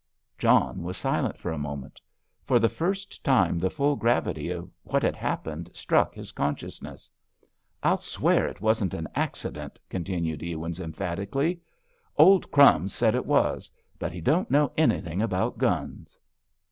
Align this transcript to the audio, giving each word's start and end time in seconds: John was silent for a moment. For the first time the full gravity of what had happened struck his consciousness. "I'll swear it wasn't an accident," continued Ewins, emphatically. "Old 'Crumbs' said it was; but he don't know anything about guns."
John 0.39 0.81
was 0.81 0.97
silent 0.97 1.37
for 1.37 1.51
a 1.51 1.59
moment. 1.59 2.01
For 2.43 2.57
the 2.57 2.67
first 2.69 3.23
time 3.23 3.59
the 3.59 3.69
full 3.69 3.95
gravity 3.95 4.49
of 4.49 4.71
what 4.81 5.03
had 5.03 5.15
happened 5.15 5.69
struck 5.75 6.15
his 6.15 6.31
consciousness. 6.31 7.07
"I'll 7.83 7.99
swear 7.99 8.47
it 8.47 8.61
wasn't 8.61 8.95
an 8.95 9.07
accident," 9.13 9.77
continued 9.91 10.41
Ewins, 10.41 10.79
emphatically. 10.79 11.61
"Old 12.17 12.49
'Crumbs' 12.49 12.95
said 12.95 13.13
it 13.13 13.27
was; 13.27 13.69
but 13.99 14.11
he 14.11 14.21
don't 14.21 14.49
know 14.49 14.71
anything 14.75 15.21
about 15.21 15.59
guns." 15.59 16.17